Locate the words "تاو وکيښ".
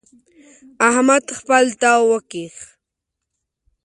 1.81-2.55